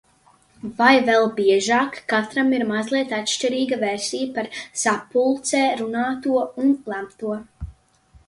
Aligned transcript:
Vai 0.77 0.93
vēl 1.09 1.27
biežāk– 1.39 1.97
katram 2.13 2.47
ir 2.59 2.63
mazliet 2.71 3.11
atšķirīga 3.17 3.79
versija 3.83 4.31
par 4.37 4.49
sapulcē 4.85 5.61
runāto 5.83 6.41
un 6.65 6.73
lemto. 6.95 7.37